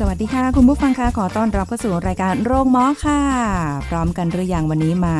[0.00, 3.20] สวัสดีค่ะ คุณผู้ฟังค่ะขอต้อนรับเข้าสู่รายการโรงหมอค่ะ
[3.88, 5.16] พร้อมกันหรือยังวันนี้มา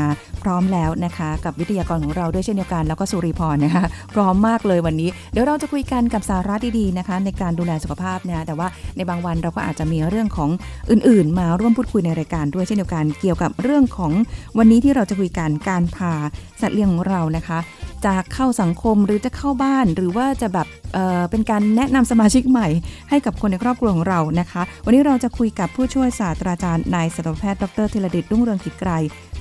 [0.48, 3.84] ร้อมแล้วนะคะ กับวิทยากรของเราด้วยเช่นเดียวกันแล้วก็สุริพรนะคะ
[4.15, 10.51] พร้อมมากเลยวันนี้ เดี๋ยวเราจะคุยกันกับสาระดีๆนะคะ ในการดูแลสุขภาพนะแต่ว่าในบางวันเราก็อาจจะมีเรื่องของ
[10.91, 14.12] อื่นๆ มาร่วมพูดคุยในรายการด้วยเช่นเดียวกัน เกี่ยวกับเรื่องของ
[14.59, 16.12] วันนี้ที่เราจะคุยกันการพา
[16.60, 17.59] สัตว์เลี้ยงของเรานะคะ
[18.07, 22.69] จะเข้าสังคมหรือจะเข้าบ้านหรือว่าจะแบบเเป็นการแนะนำสมาชิกใหม่
[23.10, 28.90] ให้กับคนในครอบครัวของเรานะคะ วันนี้เราจะคุยกับผู้ช่วยศาสตราจารย์นายสัตวแพทย์ดรธีรดิตรุ่งเรืองกิจไกร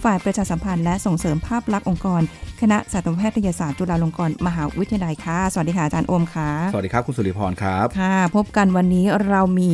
[0.08, 2.22] ฝ่ายประชาสัมพันธ์และส่งเสริมภาพลักษณ์องค์กร
[2.62, 9.72] คณะสัตวแพทยศาสตร์จุฬาลงกรณ์มหาวิทยาลัยค่ะ สวัสดีค่ะอาจารย์โอมค่ะ สวัสดีครับคุณสุริพรครับ ค่ะ พบกันวันนี้เรามี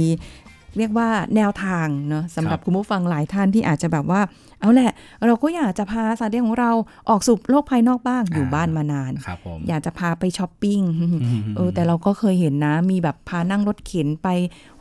[0.78, 4.22] เรียกว่าแนวทางเนาะสำหรับครับคุณผู้ฟังหลายท่านที่อาจจะแบบว่า
[4.62, 4.92] เอาแหละ
[5.26, 6.72] เราก็อยากจะพาสัตว์เลี้ยงของเรา
[7.10, 10.82] ออกสู่โลกภายนอกบ้างอยู่บ้านมานานครับผมอยากจะพาไปช้อปปิ้ง
[11.12, 14.28] มเออแต่เราก็เคยเห็นนะ มีแบบพานั่งรถเข็นไป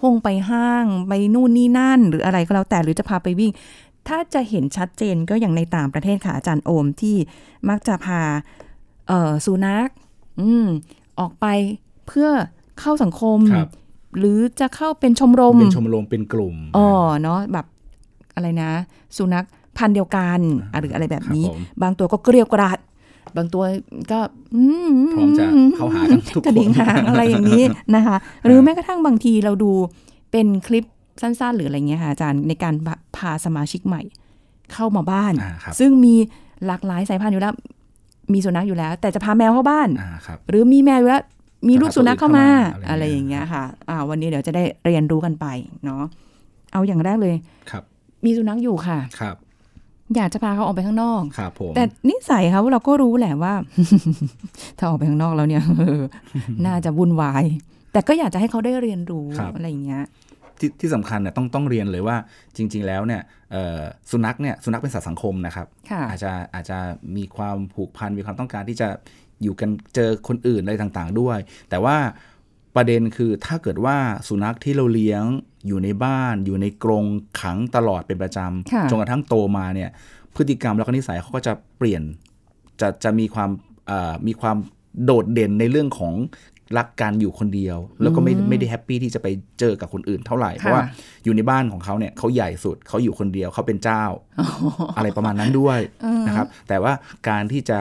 [0.02, 3.52] ห้องไปห้าง ไปนู่นนี่นั่น หรืออะไรก็แล้วแต่หรือจะพาไปวิ่ง
[4.08, 7.16] ถ้าจะเห็นชัดเจนก็อย่างในต่างประเทศค่ะอาจารย์โอมที่
[7.68, 8.20] มักจะพา
[9.08, 9.88] เอ่อสุนัข
[10.40, 10.66] อืม
[11.20, 11.46] ออกไป
[12.06, 12.28] เพื่อ
[12.80, 13.68] เข้าสังคมครับ
[14.18, 16.88] หรือจะเข้าเป็นชมรม เป็นชมรมเป็นกลุ่มอ๋อ
[17.22, 17.66] เนาะแบบ
[18.34, 18.70] อะไรนะ
[19.16, 19.46] สุนัข
[19.78, 20.40] พันธุ์เดียวกัน
[20.72, 22.78] อะหรืออะไรแบบนี้ครับผมบางตัวก็เกลียวกราด
[23.36, 23.64] บางตัว
[24.12, 24.20] ก็
[24.54, 25.44] อืมพร้อมจะ
[25.76, 29.72] เข้าหากันทุกกระคดิ่งนหางอะไรอย่างนี้นะคะ หรือแม้กระทั่งบางทีเราดู
[30.32, 30.84] เป็นคลิป
[31.20, 32.74] สั้น ๆ หรืออะไรเงี้ยค่ะอาจารย์ในการ
[33.16, 34.02] พาสมาชิกใหม่
[34.72, 36.14] เข้ามาบ้านอ่าครับซึ่งมี
[36.66, 37.54] หลากหลายสายพันธุ์อยู่แล้ว
[38.32, 41.22] มีสุนัขอยู่แล้ว แต่จะพาแมวเข้าบ้านอ่าครับหรือมีแมวอยู่แล้ว
[41.68, 45.46] มีลูกสุนัขเข้ามาเข้ามาอะอะไรไรออย่างย่างเงี้เงี้ยยค่ะอ่าวันนี้เดี๋ยวจะได้เรียนรู้กันไป
[45.84, 46.02] เนาะ
[46.72, 47.34] เอาอย่างแรกเลย
[47.70, 47.82] ครับ
[48.24, 49.36] มีสุนัขอยู่ค่ะครับ
[50.16, 53.54] อยากจะพาเขาออกไปข้างนอกครับผมแต่นิสัยเขาเราก็รู้แหละว่า
[54.78, 56.00] ถ้าออกไปข้างนอกแล้วเนี่ยเออ
[56.66, 57.44] น่าจะวุ่นวาย
[57.92, 59.26] แต่ก็อยากจะให้เขาได้เรียนรู้
[59.56, 60.02] อะไรอย่างเงี้ย
[60.58, 62.16] ที่ที่สำคัญเนี่ยต้องต้องเรียนเลยว่า
[62.56, 63.80] จริง ๆ แล้วเนี่ยเอ่อ
[64.10, 66.78] สุนัขเนี่ยสุนัขเป็นสัตว์สังคมนะครับค่ะอาจจะอาจจะ
[67.16, 68.88] มีความผูกพันมีความต้องการที่จะ
[69.42, 71.38] อยู่กันเจอคนอื่นอะไรต่างๆด้วย
[71.70, 71.96] แต่ว่า
[72.76, 73.96] ประเด็นคือถ้าเกิดว่า
[74.28, 75.24] สุนัขที่เราเลี้ยง
[75.66, 77.04] อยู่ในบ้าน อยู่ในกรง
[77.40, 78.38] ขังตลอดเป็นประจ
[78.72, 79.90] ค่ะำจนกระทั่งโตมาเนี่ย
[80.36, 82.02] พฤติกรรมแล้วก็นิสัยเขาก็จะเปลี่ยน
[82.80, 83.50] จะจะมีความ
[83.86, 84.56] เอ่อมีความ
[85.04, 86.14] โดดเด่นในเรื่องของ
[86.78, 89.26] รักการอยู่คนเดียว แล้วก็ไม่ไม่ได้แฮปปี้ที่จะไป
[89.60, 90.82] เจอกับคนอื่นเท่าไหร่ เพราะว่า
[91.24, 94.04] อยู่ในบ้านของเขาเนี่ยเขาใหญ่สุดเขาอยู่คนเดียวเขาเป็นเจ้า
[94.96, 95.78] อะไรประมาณนั้นด้วย
[96.26, 96.92] นะครับ แต่ว่า
[97.28, 97.78] การที่จะ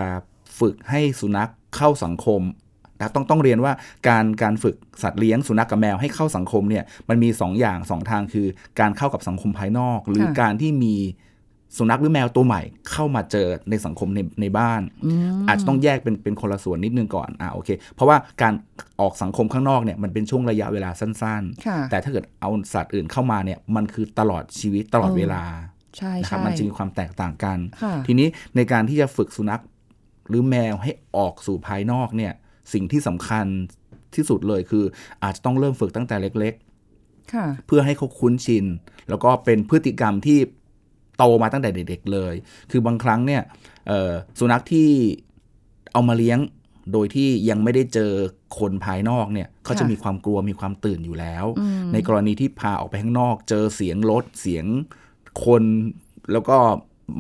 [0.60, 2.42] ฝึกให้สุนัขเข้าสังคม
[2.98, 3.74] นะต้องต้องเรียนว่า
[4.08, 8.48] การการฝึกสัตว์เลี้ยงสุนัขกับแมวให้เข้าสังคมเนี่ยมันมี2อย่าง 2 ทางคือ
[8.80, 10.96] การเข้ากับสังคมภายนอก หรือค่ะการที่มี
[11.78, 12.62] สุนัขหรือแมวตัวใหม่
[12.92, 14.82] เข้ามาเจอในสังคมในในบ้าน
[15.48, 18.54] อาจจะต้องแยกเป็นเป็นคนละส่วนนิดนึงก่อนอ่าโอเค เพราะว่าการ
[19.02, 25.44] ออกสังคมข้างนอกเนี่ยมันเป็นช่วงระยะเวลาสั้นค่ะๆแต่ถ้าเกิดเอาสัตว์อื่นเข้ามาเนี่ยมันคือตลอดชีวิตตลอดเออเวลา
[25.98, 29.62] ใช่นะครับใช่มันจะมีความแตกต่างกันค่ะทีนี้ในการที่จะฝึกสุนัข
[30.30, 32.34] หรือแมวให้ออกสู่ภายนอกเนี่ย
[32.74, 33.46] สิ่งที่สำคัญ
[34.16, 34.84] ที่สุดเลยคือ
[35.24, 36.54] อาจจะต้องเริ่มฝึกตั้งแต่เล็ก
[37.34, 38.66] ค่ะๆเพื่อให้เขาคุ้นชิน
[39.10, 40.40] แล้วก็เป็นพฤติกรรมที่
[41.22, 42.34] โตมาตั้งแต่เด็ก ๆเลย
[42.72, 43.42] คือบางครั้งเนี่ย
[43.88, 44.90] เอ่อสุนัขที่
[45.94, 46.40] เอามาเลี้ยง
[46.94, 48.12] โดยที่ยังไม่ได้เจอ
[48.60, 54.66] คนภายนอกเนี่ยเขาจะค่ะมีความกลัวมีความตื่นอยู่แล้วอืมในกรณีที่พาออกไปข้างนอก เจอเสียงรถเสียง
[55.46, 55.64] คน
[56.32, 56.58] แล้วก็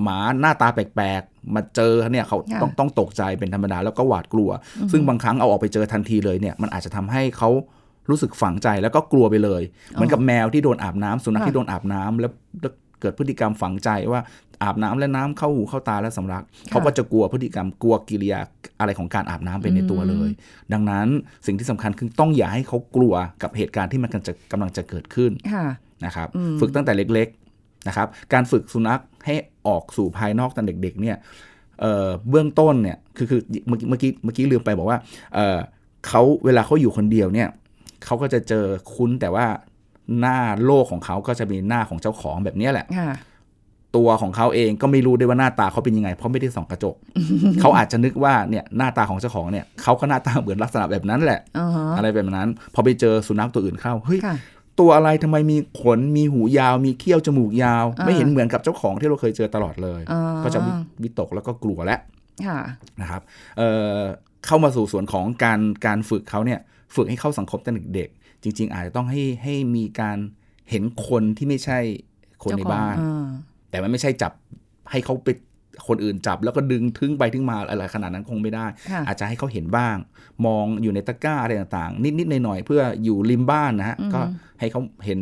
[0.02, 4.50] หมาหน้าตาแปลกๆ มาเจอเนี่ยเขาค่ะต้องต้องตกใจเป็นธรรมดาแล้วก็หวาดกลัว
[4.92, 7.50] ซึ่งบางครั้งเอาออกไปเจอทันทีเลยเนี่ยมันอาจจะทำให้เขา
[8.10, 9.62] รู้สึกฝังใจแล้วก็กลัวไปเลย
[9.92, 12.32] เหมือนกับแมวที่โดนอาบน้ำสุนัขค่ะที่โดนอาบน้ำแล้ว
[12.62, 14.22] แล้ว เกิดพฤติกรรมฝังใจว่า
[14.64, 18.40] อาบน้ำแล้วน้ำเข้าหูเข้าตาและสำลักเขาก็จะกลัวพฤติกรรมกลัวกิริยา
[18.80, 20.30] อะไรของการอาบน้ำไปในตัวเลย
[20.74, 21.08] ดังนั้น
[21.46, 23.14] สิ่งที่สำคัญคือต้องอย่าให้เขากลัว
[23.44, 25.66] กับเหตุการณ์ที่มันกำลังจะกำลังจะเกิดขึ้นค่ะ
[26.06, 29.36] นะครับอืมฝึกตั้งแต่เล็กๆนะครับ การฝึกสุนัขให้
[29.68, 31.18] ออกสู่ภายนอกตอนเด็ก ๆ เนี่ย
[31.82, 35.00] เอ่อเบื้องต้นเนี่ยคือคือเมื่อกี้เมื่อกี้เมื่อกี้ลืมไปบอกว่า
[35.36, 35.58] เอ่อ
[36.08, 37.50] เขาเวลาเขาอยู่คนเดียวเนี่ย
[38.06, 39.46] เขาก็จะเจอคุ้นแต่ว่า
[40.20, 43.12] หน้าโลกของเขาก็จะมีหน้าของเจ้าของแบบเนี้ยแหละค่ะ
[43.96, 46.96] ตัวของเขาเองก็ไม่รู้ด้วยว่าหน้าตาเขาเป็นยังไง เพราะไม่ได้ส่องกระจก
[47.62, 54.36] เขาอาจจะนึกว่าเนี่ยหน้าตาของเจ้าของเนี่ยเขาก็หน้าตาเหมือนลักษณะแบบนั้นแหละอ่าฮะอะไรแบบนั้น พอไปเจอสุนัขตัวอื่นเข้าเฮ้ยค่ะ
[54.80, 60.72] ตัวอะไรทำไมมีขนมีหูยาว มีเขี้ยวจมูกยาวอ่าไม่เห็นเหมือนกับเจ้าของที่เราเคยเจอตลอดเลยอ่าก็จะวิ
[61.04, 62.00] วิตกแล้วก็กลัวแล้ว
[62.48, 62.60] ค่ะ
[63.02, 63.22] นะครับ
[63.58, 64.00] เอ่อ
[64.46, 66.60] เข้ามาสู่ส่วนของการการฝึกเขาเนี่ย
[66.96, 70.18] ฝึกให้เข้าสังคมตั้งแต่เด็กๆ จริง ๆ อาจจะต้องให้ให้มีการ
[70.70, 71.80] เห็นคนที่ไม่ใช่
[72.44, 73.28] คนในบ้านเจ้าของอ่า
[73.70, 74.34] แต่มันไม่ใช่จับ
[74.92, 75.30] ให้เขาไป
[75.88, 79.96] คนอื่นจับแล้วก็ดึงทึ่งไปทึ่งมาอะไรขนาดนั้นคงไม่ได้ค่ะอาจจะให้เขาเห็นบ้าง
[80.46, 84.22] มองอยู่ในตะกร้าอะไรต่างๆ นิดๆหน่อยๆเพื่ออยู่ริมบ้านนะฮะก็
[84.60, 85.20] ให้เขาเห็น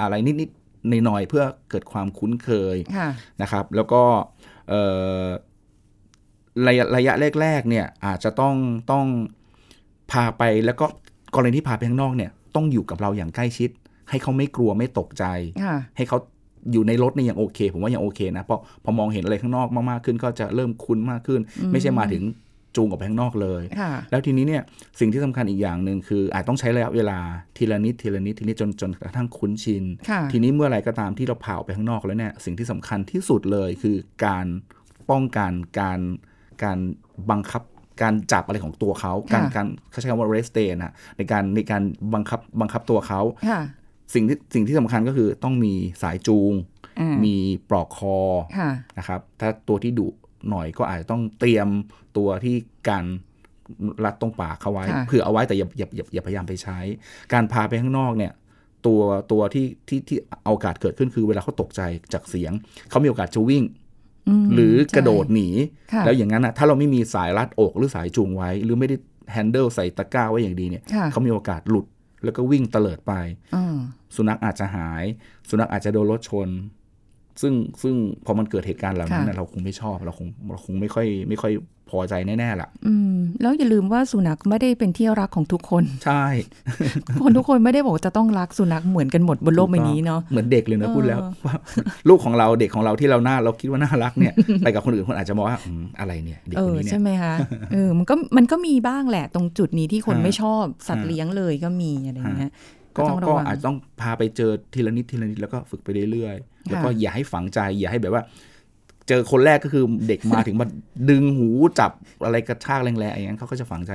[0.00, 3.08] อะไรนิดๆหน่อยๆเพื่อเกิดความคุ้นเคยค่ะ
[3.42, 4.02] นะครับ แล้วก็
[4.68, 4.82] เอ่
[5.22, 5.24] อ
[6.66, 8.54] ระยะระยะแรก ๆ เนี่ยอาจจะต้อง
[8.90, 9.06] ต้อง
[10.10, 10.86] พาไปแล้วก็
[11.34, 13.70] กรณีที่พาไปข้างนอกเนี่ย ต้องอยู่กับเราอย่างใกล้ชิด
[14.10, 15.24] ให้เขาไม่กลัวไม่ตกใจ
[15.64, 16.18] ค่ะให้เขา
[16.72, 21.40] อยู่ในรถเนี่ยยังโอเค ผมว่ายังโอเคนะเพราะพอมองเห็นอะไรข้างนอกมากๆขึ้น ก็จะเริ่มคุ้นมากขึ้น
[21.72, 22.24] ไม่ใช่มาถึง
[22.76, 24.62] จูงออกไปข้างนอกเลยค่ะแล้วทีนี้เนี่ย
[25.00, 27.18] สิ่งที่สำคัญอีกอย่างหนึ่งคือ อาจต้องใช้ระยะเวลา
[27.56, 34.46] ทีละนิดทีละนิดทีนี้จนจนกระทั่งคุ้นชินค่ะทีนี้เมื่อไหรก็ตามที่เราผ่าออกไปข้างนอกแล้วเนี่ยสิ่งที่สำคัญที่สุดเลยคือการ
[35.10, 36.00] ป้องกันการ
[36.64, 36.78] การ
[37.30, 37.62] บังคับ
[38.02, 41.82] การจับอะไรของตัวเขาการค่ะการเขาใช้คำว่า restrain นะในการในการ
[42.14, 43.20] บังคับบังคับตัวเขา
[43.50, 43.60] ค่ะ
[44.14, 46.52] สิ่งที่สิ่งที่สำคัญก็คือต้องมีสายจูง
[47.00, 47.36] อ่ามี
[47.70, 48.16] ปลอกคอ
[48.58, 50.08] ค่ะนะครับ ถ้าตัวที่ดุ
[50.50, 51.68] หน่อยก็อาจจะต้องเตรียม
[52.16, 52.56] ตัวที่
[52.88, 53.04] การ
[54.04, 56.78] รัดตรงปากเขาไว้ค่ะเผื่อเอาไว้แต่อย่าอย่าอย่าอย่าพยายามไปใช้
[57.32, 58.32] การพาไปข้างนอกเนี่ย
[58.86, 59.00] ตัว
[59.32, 61.80] ตัวที่ที่ที่เอาโอกาสเกิดขึ้นคือเวลาเขาตกใจ
[62.12, 62.52] จากเสียง
[62.90, 63.66] เขามีโอกาสจะวิ่งม
[64.54, 65.48] หรือกระโดดใช่หนี
[65.92, 68.96] ค่ะแล้วอย่างนั้นนะถ้าเราไม่มีสายรัดอกหรือสายจูงไว้ หรือไม่ได้
[69.32, 71.86] แฮนเดิลใส่ตะกร้าไว้อย่างดีเนี่ยค่ะเขามีโอกาสหลุด
[72.24, 73.12] แล้วก็วิ่งเตลิดไป
[73.56, 73.76] อ่า
[74.16, 75.04] สุนัขอาจจะหาย
[75.48, 76.48] สุนัขอาจจะโดนรถชน
[77.42, 77.94] ซึ่งซึ่ง
[78.24, 81.52] พอมันเกิดเหตุการณ์เหล่านั้นค่ะนะเราคงไม่ชอบเราคงเราคงไม่ค่อยไม่ค่อย
[81.90, 86.24] พอใจแน่ๆล่ะ อืม แล้วอย่าลืมว่าสุนัขไม่ได้เป็นที่รักของทุกคน ใช่
[87.22, 91.56] คนทุกคนไม่ได้บอกว่าจะต้องรักสุนัขเหมือนกันหมดบนโลกใบนี้เนาะ เหมือนเด็กเลยนะเออพูดแล้วว่า
[92.08, 97.34] ลูกของเราเด็กของเราที่เราหน้าเราคิดว่าน่ารักเนี่ย ไปกับคนอื่นคนอาจจะมองว่าอืมอะไรเนี่ยเด็กเอคนอนี้เนี่ใช่ยไหมคะ
[97.72, 102.52] เออมันก็มันก็มีบ้างแหละ ตรงจุดนี้ที่คนฮะไม่ชอบสัตว์ฮะเลี้ยงเลยก็มีอะไรอย่างเงี้ย
[102.96, 108.24] ก็ต้องระก็วังอาจจะต้องพาไปเจอทีละนิดทีละนิดแล้วก็ฝึกไปเรื่อยๆ แล้วก็ค่ะอย่าให้ฝังใจ อย่าให้แบบว่า
[109.08, 110.66] เจอคนแรกก็คือเด็กมาถึงมา
[111.10, 111.48] ดึงหู
[111.78, 111.92] จับ
[112.24, 113.92] อะไรกระชากแรงๆอย่างนั้นเขาก็จะฝังใจ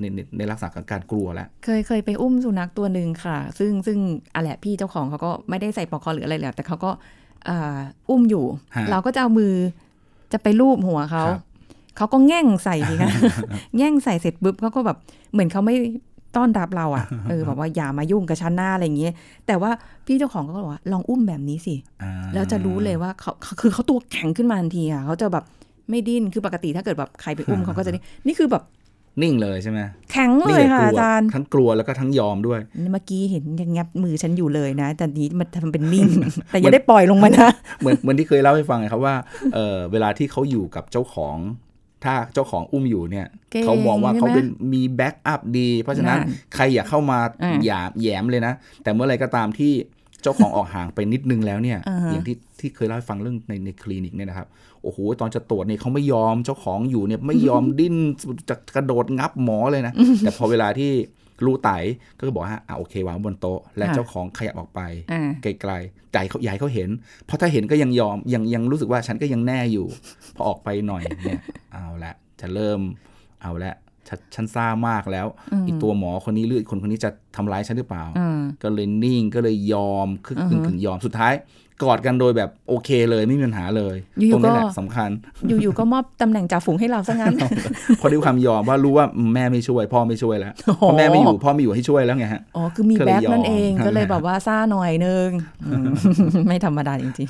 [0.00, 3.98] ในในในลักษณะของการกลัวแล้ว เคยเคยไปอุ้มสุนัขตัวหนึ่งค่ะ ซึ่งซึ่ง
[4.34, 6.90] อะแหละพี่เจ้าของเขาก็ไม่ได้ใส่ปลอกคอหรืออะไรแล้วแต่เขาก็
[7.48, 7.78] อ่า
[8.10, 8.44] อุ้มอยู่
[8.76, 9.54] ฮะเราก็จะเอามือ
[10.32, 11.40] จะไปลูบหัวเขาครับ
[11.96, 13.10] เขาก็แง่งใส่สิคะ
[13.76, 14.98] แง่งใส่เสร็จปุ๊บเขาก็แบบ
[15.32, 15.74] เหมือนเขาไม่
[16.36, 19.12] ต้อนรับเราอะเออแบบว่าอย่ามายุ่งกับฉันหน้าอะไรอย่างเงี้ย
[19.46, 19.70] แต่ว่า
[20.06, 25.44] พี่เจ้าของก็บอกว่าลองอุ้มแบบนี้สิอ่าแล้วจะรู้เลยว่าเขาเขาคือเขาตัวแข็งขึ้นมาทันทีอะเขาจะแบบ
[25.90, 28.62] ไม่ดิ้นคือปกติถ้าเกิดแบบใครไปอุ้มเขาก็จะนี่นี่คือแบบ
[29.22, 29.80] นิ่งเลยใช่ไหม
[30.12, 32.60] แข็งเลนิ่งยกับค่ะกลัวอาจารย์ทั้งกลัวแล้วก็ทั้งยอมด้วย
[32.92, 36.06] เมื่อกี้เห็นยังงับมือฉันอยู่เลยนะ แต่นี้มันทำเป็นนิ่ง
[36.50, 39.14] แต่อย่าได้ปล่อยลงมานะ เหมือนเหมือนที่เคยเล่าให้ฟังไงครับว่า
[39.54, 41.36] เออเวลาที่เขาอยู่กับเจ้าของ
[42.04, 48.52] ถ้าเจ้าของอุ้มอยู่เนี่ยเก่งเขามองว่าใช่ไหมเขาเป็นมีแบ็กอัพดี เพราะฉะนั้นนั่นใครอย่าเข้ามาอ่าหยามแหยมเลยนะ
[48.82, 49.72] แต่เมื่อไรก็ตามที่
[50.22, 54.46] เจ้าของออกห่างไปนิดนึงแล้วเนี่ยอ่าฮะอย่างที่ที่เคยเล่าให้ฟังเรื่องในในคลินิกเนี่ยนะครับ
[54.82, 57.96] โอ้โหตอนจะตรวจเนี่ยเขาไม่ยอมเจ้าของอยู่เนี่ยไม่ยอมดิ้น
[58.48, 60.92] จะกระโดดงับหมอเลยนะ แต่พอเวลาที่
[61.44, 61.70] รู้ไต
[62.16, 64.80] ก็บอกว่าอะโอเควางบนโต๊ะ และค่ะเจ้าของขยับออกไป
[65.12, 66.88] อ่าไกลๆใจเขาอยายเขาเห็น
[67.26, 69.86] เพราะถ้าเห็นก็ยังยอมยังยังรู้สึกว่าฉันก็ยังแน่อยู่
[70.36, 71.40] พอออกไปหน่อยเนี่ย
[71.72, 72.80] เอาละจะเริ่ม
[73.42, 73.74] เอาละ
[74.08, 81.34] ฉันฉันซ่ามากแล้วอืมอีกตัวหมอคนนี้หรืออีกคนคนนี้จะทำร้ายฉันหรือเปล่าอ่า ก็เลยนิ่งก็เลยยอมคึกอือกึ่ฮึงกึ่งยอมสุดท้าย
[81.82, 85.10] กอดกันโดยแบบโอเคเลยไม่มีปัญหาเลยอยู่ๆตรงนี้แหละก็สำคัญ
[85.48, 87.34] อยู่ๆก็มอบตำแหน่งจ่าฝูงให้เราซะงั้น
[87.98, 95.28] เพราะด้วยความยอมว่ารู้ว่าแม่ไม่ช่วย พ่อไม่ช่วยแล้วโอ้โหพ่อแม่ไม่อยู่พ่อไม่อยู่ให้ช่วยแล้วไงฮะอ๋อคือมีก็เลยแบ็คนั่นเองยอมก็เลยนั่นแหละแบบว่าซ่าหน่อยนึง
[95.66, 95.84] อืม
[96.46, 97.28] ไม่ธรรมดาจริง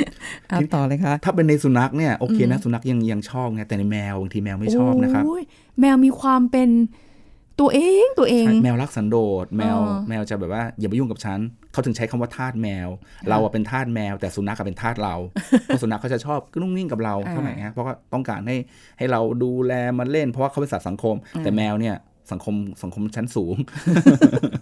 [0.00, 5.42] ๆเอาต่อเลยค่ะถ้าเป็นในสุนัขเนี่ยโอเคนะสุนัขยังยังชอบไงแต่ในแมวบางทีแมวไม่ชอบนะครับโย
[5.80, 6.68] แมวมีความเป็น
[7.60, 11.38] ตัวเองตัวเองใช่แมวรักสันโดษแมวอ๋อแมวจะแบบว่าอย่ามายุ่งกับฉัน
[11.72, 12.88] เขาถึงใช้คำว่าทาสแมว
[13.28, 15.14] เราอะเป็นทาสแมว แต่สุนัขอะเป็นทาสเรา
[15.64, 18.56] เพราะสุนัขเขาจะชอบก็นุ่งนิ่งกับเราเท่าไหร่ฮะเพราะว่าต้องการให้
[18.98, 21.96] ให้เราดูแลมันเล่น เพราะว่าเขาเป็นสัตว์สังคม แต่แมวเนี่ย
[22.32, 23.56] สังคมสังคมชั้นสูง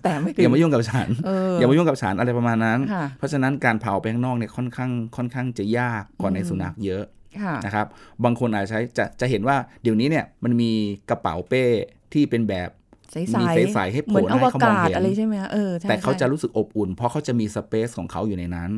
[0.04, 7.04] แต่ไม่ถึอย่างมายุ่งกับฉันเอออย่ามายุ่งกับฉันอะไรประมาณนั้นค่ะเพราะฉะนั้นการเผาไปข้างนอกเนี่ยค่อนข้างค่อนข้างจะยากกว่าในสุนัขเยอะ
[7.42, 7.86] ค่ะนะครับ
[8.24, 10.70] บางคนอาจจะใช้จะจะเห็นว่าเดี๋ยวนี้เนี่ยมันมี
[11.10, 11.64] กระเป๋าเป้
[12.12, 12.68] ที่เป็นแบบ
[13.12, 18.70] ใสมีๆใสๆให้โผเหมืล่อนอให้วเขามองกาศเห็นอะไรใช่ไหมคะเออใช่แต่เขาจะใช่รู้สึกอบอุ่น เพราะเขาจะมีสเปซของเขาอยู่ในนั้น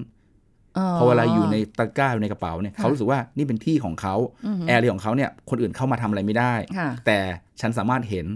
[0.99, 4.15] พอเวลาอยู่ในตะกร้าอยู่ในกระเป๋าเนี่ยเขารู้สึกว่านี่เป็นที่ของเขา
[4.69, 7.19] แอร์เรียของเขาเนี่ยคนอื่นเข้ามาทำอะไรไม่ได้ค่ะแต่
[7.61, 8.27] ฉันสามารถเห็น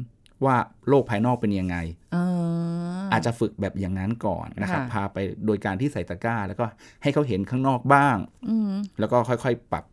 [0.45, 0.57] ว่า
[0.89, 1.77] โลกภายนอกเป็นยังไง
[2.13, 6.65] เอออาจจะฝึกแบบอย่างนั้นก่อนนะครับค่ะพาไปโดยการที่ใส่ตะกร้า แล้วก็
[7.03, 8.17] ให้เขาเห็นข้างนอกบ้าง
[8.49, 9.85] อืมแล้วก็ค่อยๆ ปรับ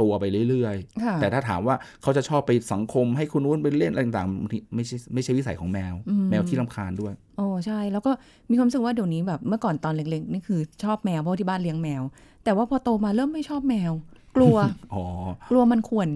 [0.00, 8.12] ตัวไปเรื่อยค่ะๆแต่ถ้าถามว่าเขาจะชอบไปสังคมให้คุณนู้นไปเล่นอะไรต่างๆบางทีไม่ใช่ไม่ใช่วิสัยของแมวอืมแมวที่รำคาญด้วยโอ้ใช่ แล้วก็
[8.50, 12.02] มีความรู้สึกว่าเดี๋ยวนี้แบบเมื่อก่อนตอนเล็กๆนี่คือชอบแมวเพราะที่บ้านเลี้ยงแมว
[12.44, 13.92] แต่ว่าพอโตมาเริ่มไม่ชอบแมว
[14.36, 14.56] กลัว
[14.94, 15.04] อ๋อ
[15.50, 16.08] กลัวมันข่วน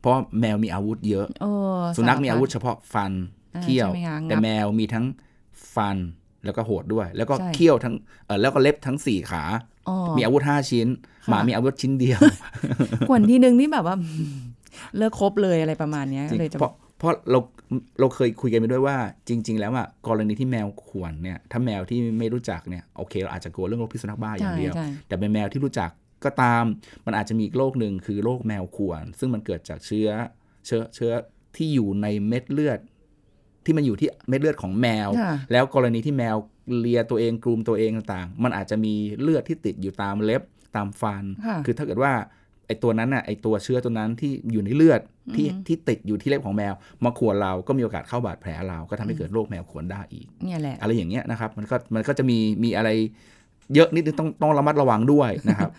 [0.00, 3.12] เพราะแมวมีอาวุธเยอะเออสุนัขมีสรพัดอาวุธเฉพาะฟัน
[3.56, 5.04] อ่าเขี้ยวใช่ไหมคะแต่งับแมวมีทั้ง
[5.74, 5.96] ฟัน
[6.44, 7.94] แล้วก็โหดด้วย แล้วก็ใช่เขี้ยวทั้ง
[8.26, 9.42] เออแล้วก็เล็บทั้งสี่ขา
[9.77, 9.77] อ๋อ
[10.16, 10.88] มีอาวุธห้าชิ้น
[11.24, 12.20] ค่ะหมามีอาวุธชิ้นเดียว
[13.08, 13.96] ข่วนทีนึงนี่แบบว่า
[14.96, 17.38] เลิกคบเลยอะไรประมาณเนี้ยจริงเลยจะเพราะเพราะเรา
[18.00, 18.96] เราเคยคุยกันไปด้วยว่า
[19.28, 25.90] จริง ๆ แล้วอะกรณีที่แมวข่วนเนี่ย ถ้าแมวที่ไม่รู้จักเนี่ยโอเคเราอาจจะกลัวเรื่องโรคพิษสุนัขบ้าอย่างใช่เดียวใช่แต่เป็นแมวที่รู้จัก
[26.24, 26.64] ก็ตาม
[27.06, 30.08] มันอาจจะมีอีกโรคหนึ่งคือโรคแมวข่วน ซึ่งมันเกิดจากเชื้อ
[30.66, 31.12] เชื้อเชื้อ
[31.56, 32.78] ที่อยู่ในเม็ดเลือด
[33.64, 36.36] ที่มันอยู่ที่เม็ดเลือดของแมวค่ะแล้วกรณีที่แมว
[36.78, 40.42] เลียตัวเองกรูมตัวเองต่างๆ มันอาจจะมีเลือดที่ติดอยู่ตามเล็บ
[40.76, 42.12] ตามฟันค่ะคือถ้าเกิดว่า
[42.66, 45.00] ไอตัวนั้นน่ะไอตัวเชื้อตัวนั้นที่อยู่ในเลือด
[45.34, 52.90] ที่ที่ติดอยู่ที่เล็บของแมว มาข่วนเราก็มีโอกาสเข้าบาดแผลเรา ก็ทำให้เกิดโรคแมวข่วนได้อีกเนี่ยแหละอะไรอย่างเงี้ยนะครับมันก็มันก็จะมีมีอะไร
[53.74, 55.70] เยอะนิดนึงต้องต้องระมัดระวังด้วยนะครับ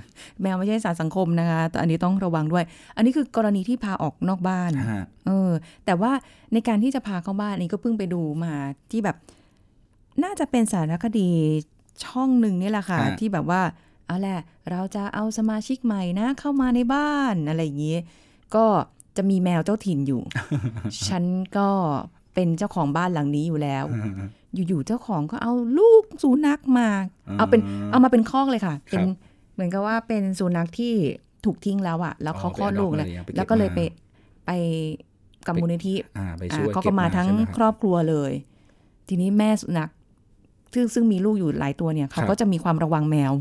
[0.42, 2.64] แมวไม่ใช่สัตว์สังคมนะคะแต่อันนี้ต้องระวังด้วย
[2.96, 5.52] อันนี้คือกรณีที่พาออกนอกบ้านฮะเออ
[5.86, 6.12] แต่ว่า
[6.54, 8.54] ในการที่จะพาเข้าบ้านอันนี้ก็เพิ่งไปดูมา
[8.92, 9.18] ที่แบบ
[10.24, 11.30] น่าจะเป็นสารคดี
[12.06, 13.62] ช่องหนึ่งนี่แหละค่ะ ที่แบบว่า
[14.08, 14.40] เอาแหละ
[14.72, 17.98] เราจะเอาสมาชิกใหม่นะ เข้ามาในบ้านอะไรอย่างนี้
[18.56, 18.66] ก็
[19.18, 20.22] จะมีแมวเจ้าถิ่นอยู่
[21.08, 21.24] ฉัน
[21.58, 21.70] ก็
[22.34, 23.86] เป็นเจ้าของบ้านหลังนี้อยู่แล้ว
[24.68, 26.90] อยู่ๆเจ้าของก็เอาลูกสุนัขมา
[27.38, 27.62] เอาเป็น
[27.92, 29.04] เอามาเป็นคอกเลยค่ะ เป็น
[29.54, 30.94] เหมือนกับว่าเป็นสุนัขที่
[31.46, 33.80] ถูกทิ้งแล้วอะแล้วเขาคลอดลูกเลยแล้วก็เลยไป
[34.46, 34.52] ไป
[35.48, 38.32] กับมูลนิธิอ่าไปอ่าช่วยเขาก็มาทั้งใช่ไหครอบครัวเลย
[39.08, 39.90] ทีนี้แม่สุนัข
[40.74, 43.34] ซึ่งซึ่งมีลูกอยู่หลายตัวเนี่ยเขาก็จะมีความระวังแมว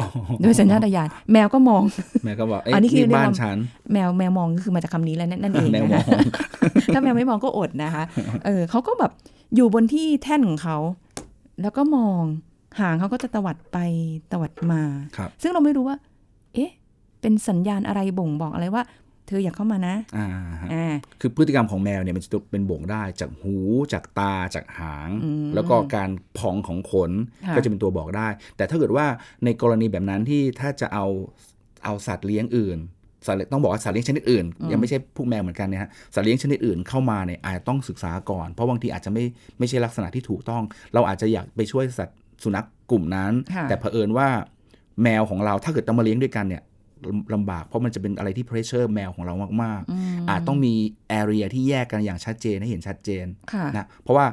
[0.00, 0.06] อ๋อ
[0.42, 1.82] โดยสัญชาตญาณแมวก็มอง
[2.24, 3.58] แม่ก็บอกเอ้ยอันนี้คือนี่บ้านเรียกว่าฉัน
[3.92, 6.26] แมวแมวมองก็คือมาจากคำนี้แล้วนั่นนั่นเองแมวนะมอคะง
[6.94, 8.04] ถ้าแมวไม่มองก็อดนะคะ
[8.46, 9.12] เออเขาก็แบบ
[9.54, 10.76] อยู่บนที่แท่นของเขา
[11.62, 12.22] แล้วก็มอง
[12.80, 13.78] หางเขาก็จะตวัดไป
[14.32, 14.82] ตวัดมา
[15.16, 15.96] ครับซึ่งเราไม่รู้ว่า
[16.54, 16.70] เอ๊ะ
[17.20, 19.03] เป็นสัญญาณอะไรบ่งบอกอะไรว่าเธ
[19.38, 20.26] ออยากเข้ามานะอ่า
[20.62, 23.56] ฮะอ่าคือพฤติกรรมของแมวเนี่ยมันจะเป็นบ่งได้จากหู
[23.92, 27.10] จากตาจากหางอืมแล้วก็การพองของขน
[27.46, 29.06] ค่ะก็จะเป็นตัวบอกได้ แต่ถ้าเกิดว่า
[29.44, 31.06] ในกรณีแบบนั้นที่ถ้าจะเอา
[31.84, 32.78] เอาสัตว์เลี้ยงอื่น
[33.26, 39.24] สัตว์เลี้ยงต้องบอกว่าสัตว์เลี้ยงชนิดอื่น ยังไม่ใช่พวกแมวเหมือนกันเนี่ยฮะสัตว์เลี้ยงชนิดอื่นเข้ามาเนี่ยอาจจะต้องศึกษาก่อน เพราะบางทีอาจจะไม่
[39.58, 40.62] ไม่ใช่ลักษณะที่ถูกต้อง
[40.94, 44.28] เราอาจจะอยากไปช่วยสัตว์สุนัขกลุ่มนั้นค่ะแต่เผอิญว่า
[45.02, 46.62] แมวของเราถ้าเกิดต้องมาเลี้ยงด้วยกันเนี่ย
[47.10, 50.74] ลำลำบาก เพราะมันจะเป็นอะไรที่ pressure แมวของเรามากๆ อาจต้องมี
[51.08, 54.26] area ที่แยกกันอย่างชัดเจนให้เห็นชัดเจนค่ะนะเพราะว่า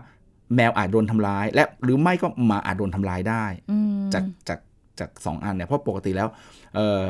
[0.55, 4.59] แมวอาจโดนทำร้าย และหรือไม่ก็หมาอาจโดนทำร้ายได้อืมจากจาก
[4.99, 6.27] จากสองอันเนี่ยเพราะปกติแล้ว
[6.75, 7.05] เอ่อ